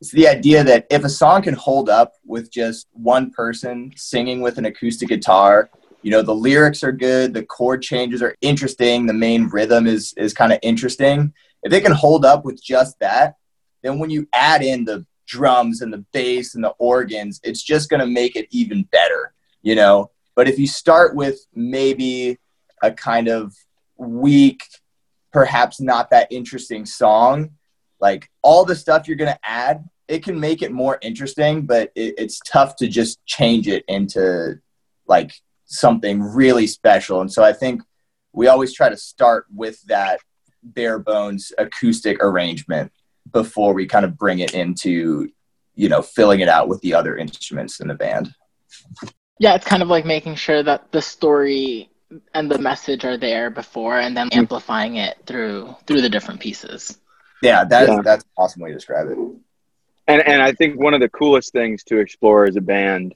[0.00, 4.40] it's the idea that if a song can hold up with just one person singing
[4.42, 5.70] with an acoustic guitar,
[6.02, 10.14] you know, the lyrics are good, the chord changes are interesting, the main rhythm is
[10.16, 11.32] is kind of interesting.
[11.62, 13.36] If it can hold up with just that,
[13.82, 17.88] then when you add in the drums and the bass and the organs, it's just
[17.88, 20.10] going to make it even better, you know.
[20.34, 22.38] But if you start with maybe
[22.82, 23.54] a kind of
[23.96, 24.62] weak,
[25.32, 27.50] perhaps not that interesting song,
[28.00, 31.90] like all the stuff you're going to add it can make it more interesting, but
[31.94, 34.58] it, it's tough to just change it into
[35.06, 35.32] like
[35.72, 37.20] something really special.
[37.20, 37.82] And so I think
[38.32, 40.20] we always try to start with that
[40.62, 42.92] bare bones acoustic arrangement
[43.32, 45.30] before we kind of bring it into,
[45.74, 48.34] you know, filling it out with the other instruments in the band.
[49.38, 51.90] Yeah, it's kind of like making sure that the story
[52.34, 56.98] and the message are there before and then amplifying it through through the different pieces.
[57.42, 58.00] Yeah, that yeah.
[58.04, 59.18] that's an awesome way to describe it.
[60.06, 63.14] And and I think one of the coolest things to explore as a band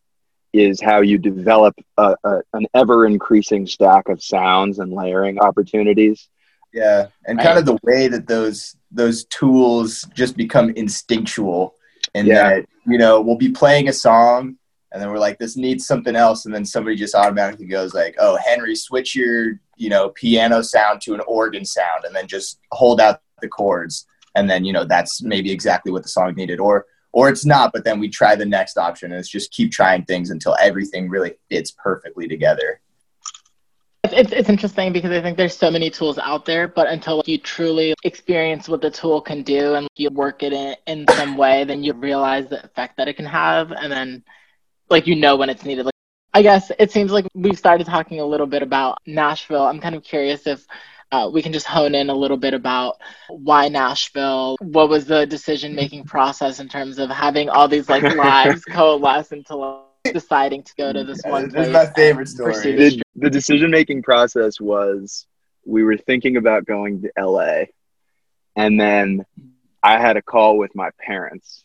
[0.61, 6.29] is how you develop a, a, an ever increasing stack of sounds and layering opportunities.
[6.73, 11.75] Yeah, and kind of the way that those those tools just become instinctual,
[12.15, 12.51] and yeah.
[12.51, 14.57] that you know we'll be playing a song,
[14.93, 18.17] and then we're like, this needs something else, and then somebody just automatically goes like,
[18.19, 22.59] oh, Henry, switch your you know piano sound to an organ sound, and then just
[22.73, 26.61] hold out the chords, and then you know that's maybe exactly what the song needed,
[26.61, 26.85] or
[27.17, 30.05] or it's not, but then we try the next option, and it's just keep trying
[30.05, 32.79] things until everything really fits perfectly together.
[34.05, 37.39] It's, it's interesting because I think there's so many tools out there, but until you
[37.39, 41.65] truly experience what the tool can do and you work it in, in some way,
[41.65, 43.73] then you realize the effect that it can have.
[43.73, 44.23] And then,
[44.91, 45.87] like, you know when it's needed.
[45.87, 45.95] Like,
[46.35, 49.63] I guess it seems like we've started talking a little bit about Nashville.
[49.65, 50.67] I'm kind of curious if
[51.13, 52.97] uh, we can just hone in a little bit about
[53.29, 54.57] why Nashville.
[54.61, 59.33] What was the decision making process in terms of having all these like lives coalesce
[59.33, 62.55] into like, deciding to go to this one This is my favorite story.
[62.55, 65.27] The, the decision making process was
[65.65, 67.65] we were thinking about going to LA,
[68.55, 69.25] and then
[69.83, 71.65] I had a call with my parents,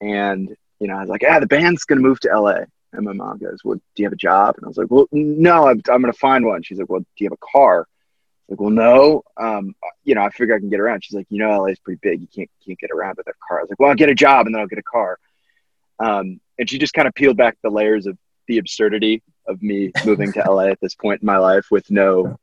[0.00, 3.12] and you know I was like, "Yeah, the band's gonna move to LA." And my
[3.12, 5.80] mom goes, "Well, do you have a job?" And I was like, "Well, no, I'm,
[5.90, 7.86] I'm gonna find one." She's like, "Well, do you have a car?"
[8.48, 11.04] Like, well, no, um, you know, I figure I can get around.
[11.04, 12.20] She's like, you know, LA is pretty big.
[12.20, 13.58] You can't can't get around with a car.
[13.58, 15.18] I was like, well, I'll get a job and then I'll get a car.
[15.98, 19.92] Um, and she just kind of peeled back the layers of the absurdity of me
[20.04, 22.38] moving to LA at this point in my life with no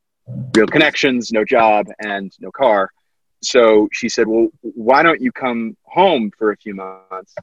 [0.56, 2.90] real connections, no job, and no car.
[3.44, 7.36] So she said, well, why don't you come home for a few months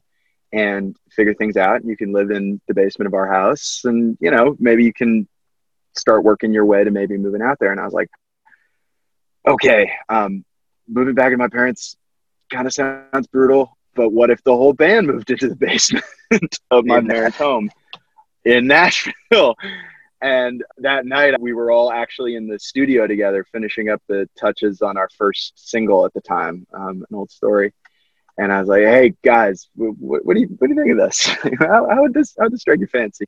[0.51, 1.83] and figure things out?
[1.83, 5.27] You can live in the basement of our house, and you know, maybe you can
[5.95, 7.71] start working your way to maybe moving out there.
[7.71, 8.09] And I was like,
[9.47, 10.43] okay, um,
[10.87, 11.97] moving back to my parents
[12.51, 16.05] kind of sounds brutal, but what if the whole band moved into the basement
[16.71, 17.69] of my parents' home
[18.45, 19.55] in Nashville?
[20.21, 24.81] And that night, we were all actually in the studio together, finishing up the touches
[24.81, 27.73] on our first single at the time, um, an old story.
[28.37, 30.97] And I was like, "Hey guys, what, what do you what do you think of
[30.97, 31.25] this?
[31.59, 33.25] how, how, would this how would this strike your fancy?"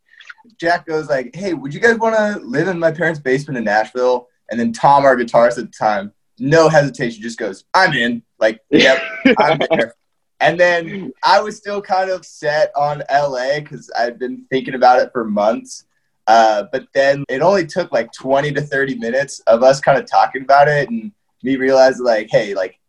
[0.57, 3.63] Jack goes like, "Hey, would you guys want to live in my parents' basement in
[3.63, 8.21] Nashville?" And then Tom, our guitarist at the time, no hesitation, just goes, I'm in.
[8.37, 9.01] Like, yep,
[9.39, 9.95] I'm there.
[10.41, 14.99] And then I was still kind of set on LA because I'd been thinking about
[14.99, 15.85] it for months.
[16.27, 20.09] Uh, but then it only took like 20 to 30 minutes of us kind of
[20.09, 21.11] talking about it and
[21.43, 22.79] me realizing, like, hey, like,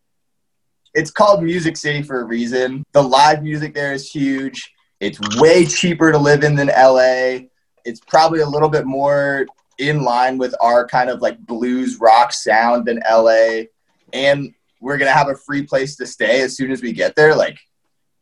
[0.93, 2.83] it's called Music City for a reason.
[2.91, 4.73] The live music there is huge.
[4.99, 7.47] It's way cheaper to live in than LA.
[7.85, 9.45] It's probably a little bit more
[9.77, 13.63] in line with our kind of like blues rock sound in LA
[14.11, 17.15] and we're going to have a free place to stay as soon as we get
[17.15, 17.57] there like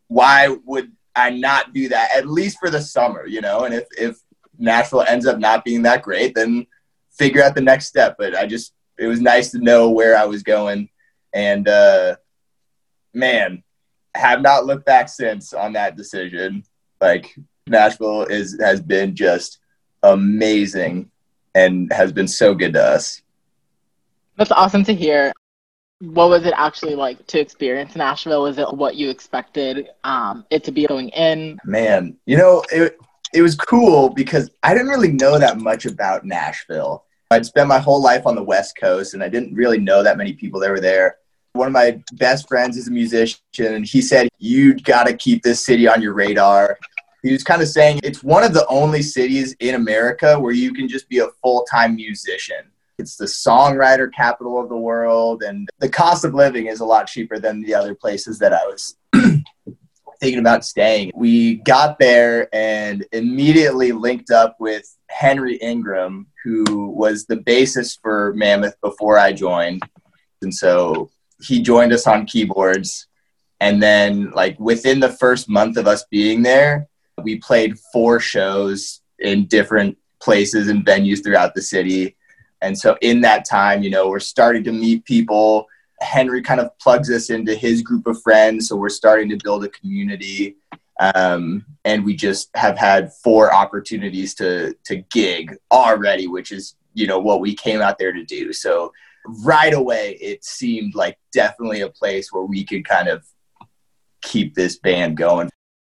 [0.07, 2.09] why would I not do that?
[2.15, 3.63] At least for the summer you know?
[3.63, 4.17] And if if
[4.57, 6.67] Nashville ends up not being that great then
[7.11, 8.15] figure out the next step.
[8.17, 10.89] But I just it was nice to know where I was going.
[11.33, 12.15] And uh
[13.13, 13.63] man
[14.15, 16.63] have not looked back since on that decision.
[16.99, 17.35] Like
[17.67, 19.59] Nashville is has been just
[20.03, 21.11] amazing
[21.55, 23.21] and has been so good to us.
[24.37, 25.31] That's awesome to hear.
[25.99, 28.43] What was it actually like to experience Nashville?
[28.43, 31.59] Was it what you expected um, it to be going in?
[31.63, 32.97] Man, you know, it,
[33.33, 37.05] it was cool because I didn't really know that much about Nashville.
[37.29, 40.17] I'd spent my whole life on the West Coast and I didn't really know that
[40.17, 41.17] many people that were there.
[41.53, 45.43] One of my best friends is a musician and he said, You got to keep
[45.43, 46.77] this city on your radar
[47.23, 50.73] he was kind of saying it's one of the only cities in America where you
[50.73, 52.71] can just be a full time musician.
[52.97, 57.07] It's the songwriter capital of the world, and the cost of living is a lot
[57.07, 58.95] cheaper than the other places that I was
[60.19, 61.12] thinking about staying.
[61.15, 68.34] We got there and immediately linked up with Henry Ingram, who was the bassist for
[68.36, 69.81] Mammoth before I joined.
[70.43, 71.10] And so
[71.41, 73.07] he joined us on keyboards.
[73.60, 76.88] And then, like, within the first month of us being there,
[77.23, 82.15] we played four shows in different places and venues throughout the city.
[82.62, 85.67] And so in that time, you know, we're starting to meet people.
[85.99, 89.63] Henry kind of plugs us into his group of friends, so we're starting to build
[89.63, 90.57] a community.
[90.99, 97.07] Um, and we just have had four opportunities to to gig already, which is you
[97.07, 98.53] know what we came out there to do.
[98.53, 98.93] So
[99.25, 103.25] right away, it seemed like definitely a place where we could kind of
[104.21, 105.49] keep this band going.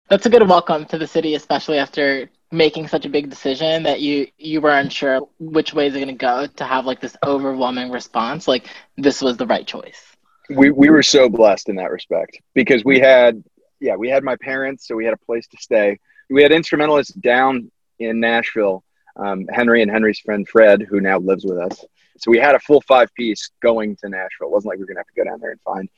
[0.09, 4.01] That's a good welcome to the city, especially after making such a big decision that
[4.01, 7.14] you you were unsure which way is it going to go to have like this
[7.23, 8.64] overwhelming response like
[8.97, 10.03] this was the right choice.
[10.49, 13.44] We we were so blessed in that respect because we had
[13.81, 15.99] yeah we had my parents so we had a place to stay.
[16.31, 18.85] We had instrumentalists down in nashville
[19.16, 21.85] um, henry and henry's friend fred who now lives with us.
[22.16, 24.49] So we had a full five piece going to nashville.
[24.49, 25.88] It wasn't like we were going to have to go down there and find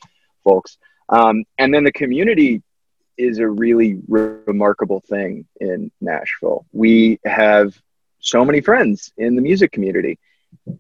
[0.42, 0.78] folks.
[1.08, 2.62] Um, and then the community
[3.20, 6.66] is a really remarkable thing in Nashville.
[6.72, 7.78] We have
[8.20, 10.18] so many friends in the music community,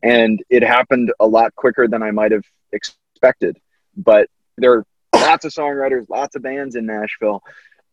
[0.02, 3.58] and it happened a lot quicker than I might have expected.
[3.96, 7.42] But there are lots of songwriters, lots of bands in Nashville,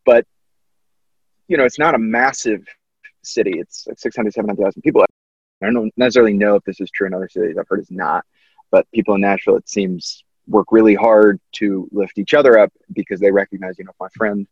[0.04, 0.26] but
[1.48, 2.66] you know, it's not a massive
[3.22, 3.58] city.
[3.58, 5.04] It's like 600, 700,000 people.
[5.62, 7.56] I don't necessarily know if this is true in other cities.
[7.58, 8.24] I've heard it's not,
[8.70, 13.20] but people in Nashville, it seems work really hard to lift each other up because
[13.20, 14.46] they recognize, you know, if my friend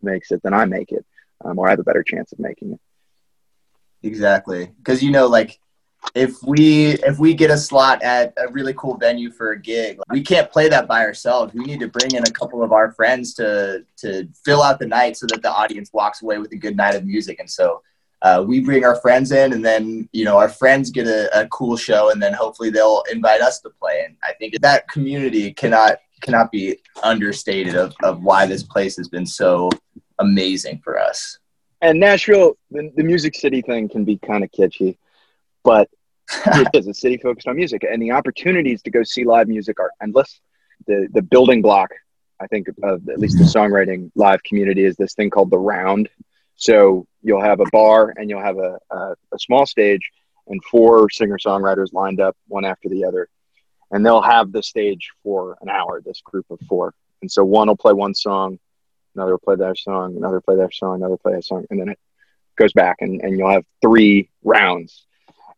[0.00, 1.04] makes it, then I make it,
[1.44, 2.80] um, or I have a better chance of making it.
[4.02, 5.60] Exactly, because you know, like
[6.14, 9.98] if we if we get a slot at a really cool venue for a gig,
[10.10, 11.54] we can't play that by ourselves.
[11.54, 14.86] We need to bring in a couple of our friends to to fill out the
[14.86, 17.38] night so that the audience walks away with a good night of music.
[17.38, 17.82] And so
[18.22, 21.46] uh, we bring our friends in and then you know our friends get a, a,
[21.48, 24.04] cool show and then hopefully they'll invite us to play.
[24.06, 29.08] And i think that community cannot cannot be understated of, of why this place has
[29.08, 29.68] been so
[30.20, 31.38] amazing for us.
[31.80, 34.96] And nashville the, the music city thing can be kind of kitschy
[35.64, 35.88] but
[36.46, 37.84] it is a city focused on music.
[37.84, 40.40] And the opportunities to go see live music are endless.
[40.86, 41.90] The the building block
[42.40, 46.08] i think of at least the songwriting live community is this thing called the round
[46.62, 50.12] so you'll have a bar and you'll have a, a, a small stage
[50.46, 53.28] and four singer songwriters lined up one after the other.
[53.90, 56.94] And they'll have the stage for an hour, this group of four.
[57.20, 58.60] And so one will play one song,
[59.16, 61.88] another will play their song, another play their song, another play a song, and then
[61.88, 61.98] it
[62.54, 65.04] goes back and, and you'll have three rounds.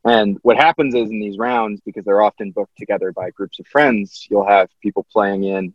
[0.06, 3.66] And what happens is in these rounds, because they're often booked together by groups of
[3.66, 5.74] friends, you'll have people playing in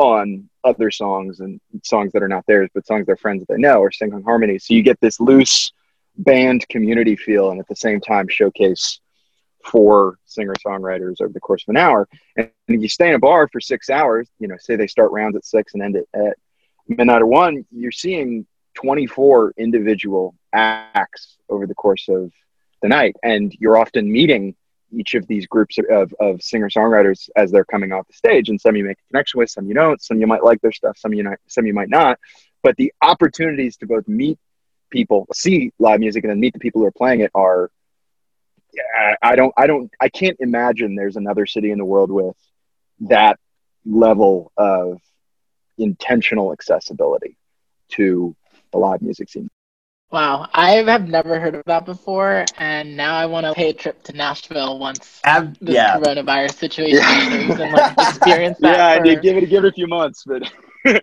[0.00, 3.60] on other songs and songs that are not theirs, but songs their friends that they
[3.60, 4.58] know or sing on harmony.
[4.58, 5.72] So you get this loose
[6.16, 8.98] band community feel and at the same time showcase
[9.62, 12.08] four singer songwriters over the course of an hour.
[12.38, 15.12] And if you stay in a bar for six hours, you know, say they start
[15.12, 16.38] rounds at six and end it at
[16.88, 22.32] midnight or one, you're seeing 24 individual acts over the course of
[22.80, 23.16] the night.
[23.22, 24.56] And you're often meeting
[24.92, 28.48] each of these groups of, of singer songwriters as they're coming off the stage.
[28.48, 30.02] And some you make a connection with some you don't.
[30.02, 32.18] Some you might like their stuff some you not, some you might not.
[32.62, 34.38] But the opportunities to both meet
[34.90, 37.70] people see live music and then meet the people who are playing it are
[38.72, 42.36] yeah, I don't I don't I can't imagine there's another city in the world with
[43.00, 43.38] that
[43.84, 45.00] level of
[45.78, 47.36] intentional accessibility
[47.90, 48.36] to
[48.72, 49.50] the live music scene.
[50.10, 53.72] Wow, I have never heard of that before, and now I want to pay a
[53.72, 55.96] trip to Nashville once Ab- the yeah.
[55.98, 57.62] coronavirus situation yeah.
[57.62, 58.76] and like experience that.
[58.76, 59.00] Yeah, for...
[59.00, 60.52] I did give it give it a few months, but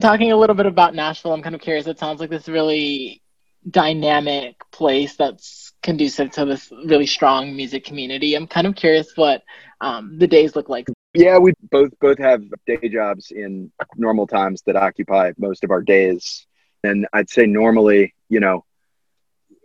[0.00, 1.86] talking a little bit about Nashville, I'm kind of curious.
[1.86, 3.20] It sounds like this really
[3.68, 8.34] dynamic place that's conducive to this really strong music community.
[8.34, 9.42] I'm kind of curious what
[9.82, 10.86] um, the days look like.
[11.12, 15.82] Yeah, we both both have day jobs in normal times that occupy most of our
[15.82, 16.46] days
[16.84, 18.64] and I'd say normally, you know,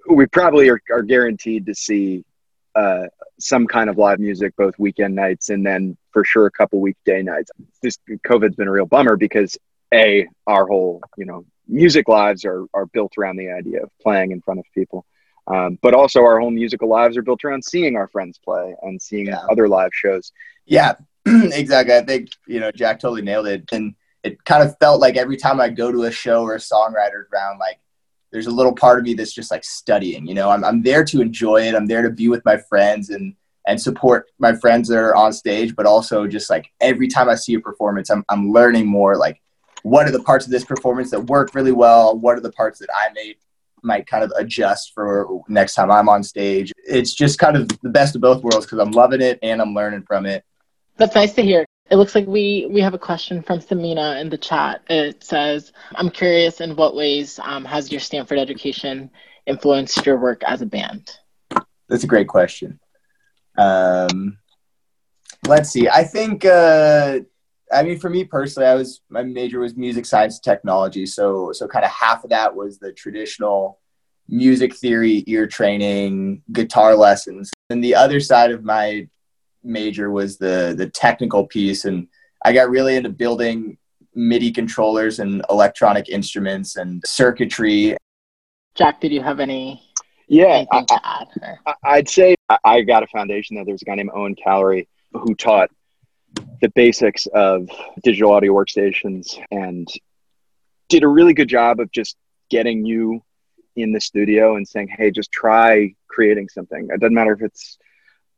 [0.09, 2.23] we probably are, are guaranteed to see
[2.75, 3.07] uh,
[3.39, 7.21] some kind of live music both weekend nights and then for sure a couple weekday
[7.21, 7.51] nights.
[7.81, 9.57] This COVID's been a real bummer because
[9.93, 14.31] a our whole you know music lives are are built around the idea of playing
[14.31, 15.05] in front of people.
[15.47, 19.01] Um, but also our whole musical lives are built around seeing our friends play and
[19.01, 19.41] seeing yeah.
[19.49, 20.31] other live shows.
[20.65, 20.93] Yeah,
[21.25, 21.95] exactly.
[21.95, 23.67] I think you know Jack totally nailed it.
[23.71, 26.59] And it kind of felt like every time I go to a show or a
[26.59, 27.79] songwriter's round, like
[28.31, 30.27] there's a little part of me that's just like studying.
[30.27, 31.75] You know, I'm I'm there to enjoy it.
[31.75, 33.35] I'm there to be with my friends and
[33.67, 37.35] and support my friends that are on stage, but also just like every time I
[37.35, 39.15] see a performance, I'm I'm learning more.
[39.15, 39.41] Like,
[39.83, 42.17] what are the parts of this performance that work really well?
[42.17, 43.37] What are the parts that I made
[43.81, 46.71] might kind of adjust for next time I'm on stage?
[46.85, 49.73] It's just kind of the best of both worlds because I'm loving it and I'm
[49.73, 50.43] learning from it.
[50.97, 51.65] That's nice to hear.
[51.91, 54.81] It looks like we, we have a question from Samina in the chat.
[54.89, 59.09] It says, I'm curious in what ways um, has your Stanford education
[59.47, 61.17] influenced your work as a band?
[61.87, 62.79] That's a great question.
[63.57, 64.37] Um,
[65.47, 65.89] let's see.
[65.89, 66.45] I think.
[66.45, 67.19] Uh,
[67.71, 71.05] I mean, for me personally, I was my major was music science technology.
[71.05, 73.79] So so kind of half of that was the traditional
[74.27, 79.07] music theory, ear training, guitar lessons, and the other side of my
[79.63, 82.07] major was the the technical piece, and
[82.43, 83.77] I got really into building
[84.15, 87.97] MIDI controllers and electronic instruments and circuitry.
[88.75, 89.83] Jack, did you have any?
[90.27, 93.65] Yeah, I, would say I got a foundation there.
[93.65, 95.71] There's a guy named Owen Callery who taught
[96.61, 97.67] the basics of
[98.03, 99.87] digital audio workstations and
[100.87, 102.15] did a really good job of just
[102.51, 103.23] getting you
[103.75, 106.89] in the studio and saying, hey, just try creating something.
[106.91, 107.77] It doesn't matter if it's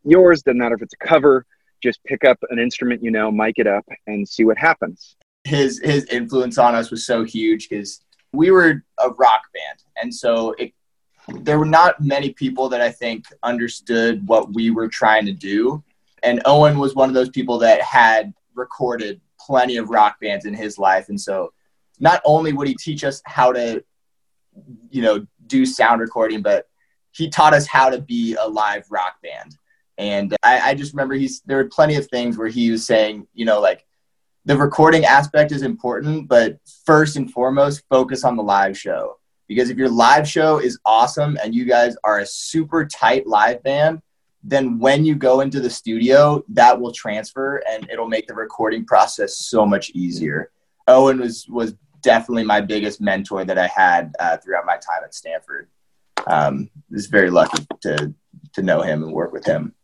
[0.04, 1.46] yours, doesn't matter if it's a cover,
[1.82, 5.16] just pick up an instrument you know, mic it up, and see what happens.
[5.44, 8.02] His his influence on us was so huge because
[8.34, 10.74] we were a rock band, and so it,
[11.28, 15.84] there were not many people that I think understood what we were trying to do.
[16.24, 20.54] And Owen was one of those people that had recorded plenty of rock bands in
[20.54, 21.52] his life, and so
[22.00, 23.84] not only would he teach us how to,
[24.90, 26.68] you know, do sound recording, but
[27.12, 29.56] he taught us how to be a live rock band.
[30.02, 33.28] And I, I just remember he's there were plenty of things where he was saying,
[33.36, 33.86] you know, like
[34.46, 39.20] the recording aspect is important, but first and foremost, focus on the live show.
[39.48, 43.62] Because if your live show is awesome and you guys are a super tight live
[43.62, 44.02] band,
[44.44, 48.84] then when you go into the studio, that will transfer and it'll make the recording
[48.84, 50.50] process so much easier.
[50.88, 55.14] Owen was was definitely my biggest mentor that I had uh, throughout my time at
[55.14, 55.68] Stanford.
[56.26, 58.16] Um, was very lucky to
[58.54, 59.76] to know him and work with him.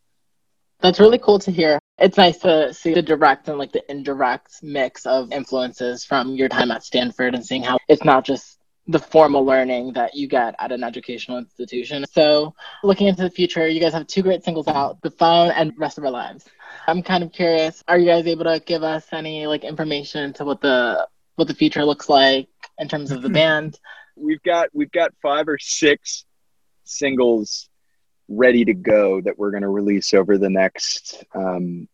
[0.80, 1.80] That's really cool to hear.
[1.98, 6.48] It's nice to see the direct and like the indirect mix of influences from your
[6.48, 10.54] time at Stanford and seeing how it's not just the formal learning that you get
[10.58, 12.06] at an educational institution.
[12.12, 15.72] So, looking into the future, you guys have two great singles out, The Phone and
[15.76, 16.46] Rest of Our Lives.
[16.86, 20.44] I'm kind of curious, are you guys able to give us any like information to
[20.44, 22.48] what the what the future looks like
[22.78, 23.78] in terms of the band?
[24.16, 26.24] We've got we've got five or six
[26.84, 27.68] singles
[28.28, 31.88] ready to go that we're going to release over the next um,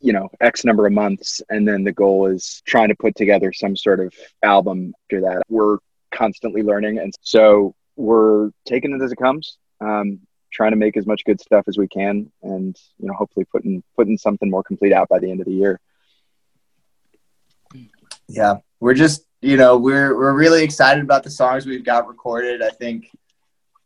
[0.00, 1.42] you know x number of months.
[1.50, 5.42] And then the goal is trying to put together some sort of album after that.
[5.48, 5.78] We're
[6.12, 6.98] constantly learning.
[6.98, 11.40] And so we're taking it as it comes um, trying to make as much good
[11.40, 15.18] stuff as we can and you know hopefully putting putting something more complete out by
[15.18, 15.80] the end of the year.
[18.28, 18.56] Yeah.
[18.80, 22.62] We're just you know we're we're really excited about the songs we've got recorded.
[22.62, 23.10] I think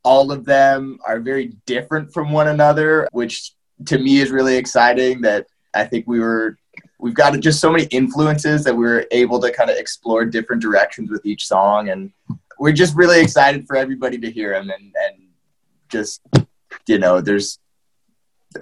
[0.05, 3.53] all of them are very different from one another, which
[3.87, 5.21] to me is really exciting.
[5.21, 6.59] That I think we were
[6.99, 10.63] we've got just so many influences that we are able to kind of explore different
[10.63, 12.13] directions with each song, and
[12.59, 15.29] we're just really excited for everybody to hear them and and
[15.89, 16.23] just
[16.87, 17.59] you know there's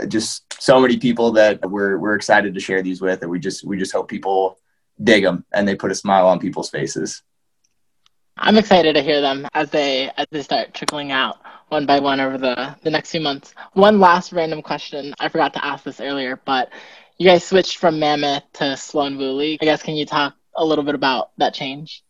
[0.08, 3.64] just so many people that we're we're excited to share these with, and we just
[3.64, 4.58] we just hope people
[5.02, 7.22] dig them and they put a smile on people's faces.
[8.42, 11.38] I'm excited to hear them as they as they start trickling out
[11.68, 13.54] one by one over the the next few months.
[13.74, 15.14] One last random question.
[15.20, 16.72] I forgot to ask this earlier, but
[17.18, 19.58] you guys switched from Mammoth to Sloan Wooly.
[19.60, 22.02] I guess can you talk a little bit about that change?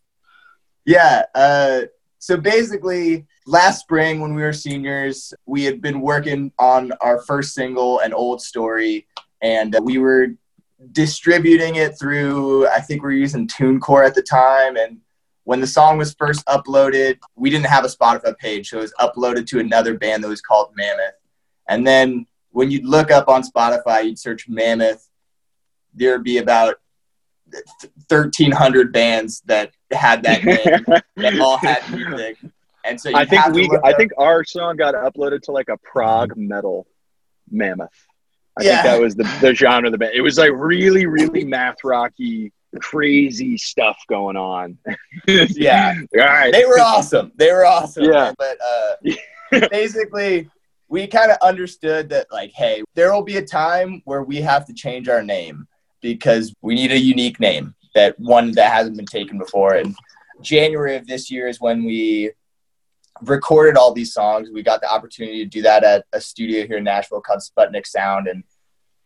[0.85, 1.23] Yeah.
[1.35, 1.81] Uh,
[2.19, 7.53] so basically, last spring when we were seniors, we had been working on our first
[7.53, 9.05] single, "An Old Story,"
[9.41, 10.27] and we were
[10.93, 12.69] distributing it through.
[12.69, 15.01] I think we were using TuneCore at the time, and
[15.43, 18.93] when the song was first uploaded, we didn't have a Spotify page, so it was
[18.99, 21.15] uploaded to another band that was called Mammoth.
[21.67, 25.07] And then when you'd look up on Spotify, you'd search Mammoth,
[25.93, 26.75] there'd be about
[28.07, 32.37] 1,300 bands that had that name that all had music.
[32.85, 36.35] And so I think we, I think our song got uploaded to like a prog
[36.35, 36.87] metal
[37.49, 37.89] Mammoth.
[38.59, 38.81] I yeah.
[38.81, 40.13] think that was the, the genre of the band.
[40.13, 44.77] It was like really, really math rocky crazy stuff going on.
[45.27, 45.95] yeah.
[46.17, 46.51] All right.
[46.51, 47.31] They were awesome.
[47.35, 48.05] They were awesome.
[48.05, 48.33] Yeah.
[48.37, 50.49] But uh, basically,
[50.87, 54.65] we kind of understood that, like, hey, there will be a time where we have
[54.67, 55.67] to change our name
[56.01, 59.75] because we need a unique name that one that hasn't been taken before.
[59.75, 59.95] And
[60.41, 62.31] January of this year is when we
[63.21, 64.49] recorded all these songs.
[64.51, 67.85] We got the opportunity to do that at a studio here in Nashville called Sputnik
[67.85, 68.27] Sound.
[68.27, 68.43] And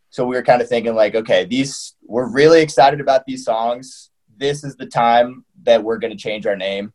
[0.09, 4.10] so we were kind of thinking like, okay, these we're really excited about these songs.
[4.38, 6.93] This is the time that we're going to change our name.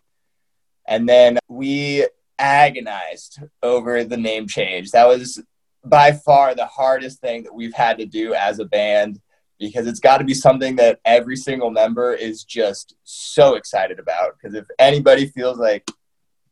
[0.86, 2.06] And then we
[2.38, 4.90] agonized over the name change.
[4.92, 5.42] That was
[5.84, 9.20] by far the hardest thing that we've had to do as a band
[9.58, 14.36] because it's got to be something that every single member is just so excited about.
[14.36, 15.88] Because if anybody feels like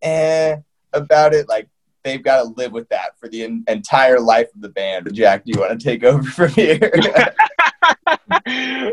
[0.02, 0.56] eh
[0.92, 1.68] about it, like
[2.04, 5.12] they've got to live with that for the en- entire life of the band.
[5.14, 6.92] Jack, do you want to take over from here?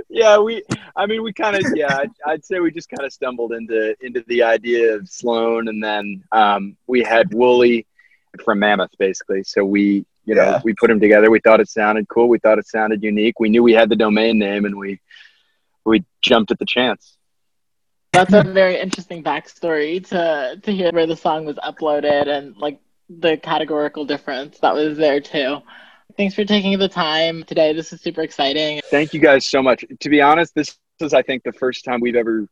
[0.09, 0.63] yeah, we.
[0.95, 1.65] I mean, we kind of.
[1.75, 5.67] Yeah, I'd, I'd, say we just kind of stumbled into into the idea of Sloan,
[5.67, 7.85] and then um, we had Wooly
[8.43, 9.43] from Mammoth, basically.
[9.43, 10.61] So we, you know, yeah.
[10.63, 11.29] we put them together.
[11.29, 12.27] We thought it sounded cool.
[12.27, 13.39] We thought it sounded unique.
[13.39, 14.99] We knew we had the domain name, and we
[15.85, 17.17] we jumped at the chance.
[18.11, 22.79] That's a very interesting backstory to to hear where the song was uploaded and like
[23.09, 25.59] the categorical difference that was there too.
[26.17, 27.73] Thanks for taking the time today.
[27.73, 28.79] This is super exciting.
[28.89, 29.83] Thank you guys so much.
[29.99, 32.47] To be honest, this is I think the first time we've ever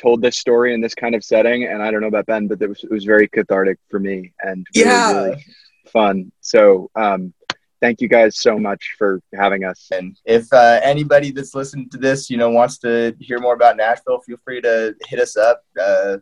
[0.00, 2.62] told this story in this kind of setting and I don't know about Ben, but
[2.62, 5.12] it was it was very cathartic for me and really, yeah.
[5.12, 5.44] Really
[5.86, 6.32] fun.
[6.40, 7.34] So um
[7.80, 9.88] thank you guys so much for having us.
[9.92, 13.76] And if uh, anybody that's listening to this, you know, wants to hear more about
[13.76, 15.62] Nashville, feel free to hit us up.
[15.80, 16.18] Uh,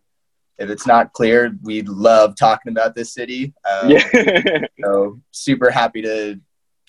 [0.59, 3.55] if it's not clear, we love talking about this city.
[3.71, 4.67] Um, yeah.
[4.85, 6.41] so super happy to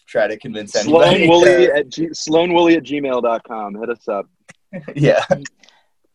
[0.07, 1.27] try to convince anybody.
[1.27, 3.75] Sloan Wooly at G- sloanwooly at gmail.com.
[3.75, 4.27] Hit us up.
[4.95, 5.23] yeah.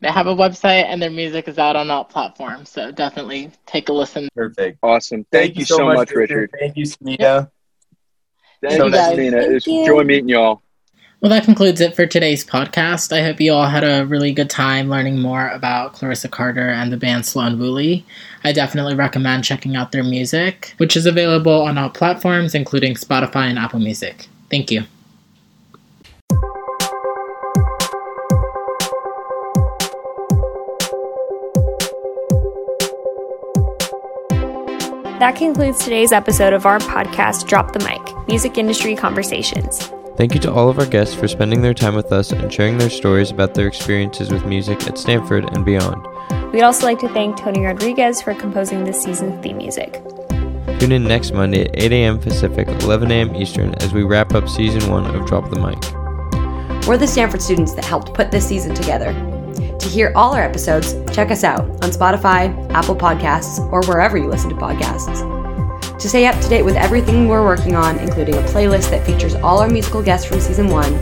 [0.00, 2.70] They have a website and their music is out on all platforms.
[2.70, 4.28] So definitely take a listen.
[4.34, 4.78] Perfect.
[4.82, 5.24] Awesome.
[5.30, 6.50] Thank, Thank you, so much, Richard.
[6.50, 6.50] Richard.
[6.58, 7.50] Thank you, Samina.
[8.60, 9.42] Thank so you, nice Samina.
[9.42, 10.62] It's joy meeting y'all.
[11.22, 13.16] Well, that concludes it for today's podcast.
[13.16, 16.92] I hope you all had a really good time learning more about Clarissa Carter and
[16.92, 18.04] the band Sloan Wooly.
[18.42, 23.44] I definitely recommend checking out their music, which is available on all platforms, including Spotify
[23.44, 24.26] and Apple Music.
[24.50, 24.82] Thank you.
[35.20, 39.88] That concludes today's episode of our podcast, Drop the Mic Music Industry Conversations.
[40.16, 42.76] Thank you to all of our guests for spending their time with us and sharing
[42.76, 46.06] their stories about their experiences with music at Stanford and beyond.
[46.52, 50.02] We'd also like to thank Tony Rodriguez for composing this season's theme music.
[50.78, 52.18] Tune in next Monday at 8 a.m.
[52.18, 53.34] Pacific, 11 a.m.
[53.34, 56.86] Eastern as we wrap up season one of Drop the Mic.
[56.86, 59.12] We're the Stanford students that helped put this season together.
[59.78, 64.28] To hear all our episodes, check us out on Spotify, Apple Podcasts, or wherever you
[64.28, 65.31] listen to podcasts.
[66.02, 69.36] To stay up to date with everything we're working on, including a playlist that features
[69.36, 70.92] all our musical guests from season one,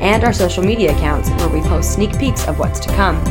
[0.00, 3.24] and our social media accounts where we post sneak peeks of what's to come,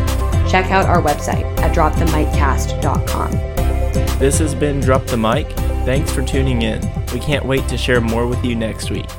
[0.48, 3.32] check out our website at dropthemiccast.com.
[4.18, 5.52] This has been Drop the Mic.
[5.84, 6.82] Thanks for tuning in.
[7.12, 9.10] We can't wait to share more with you next week.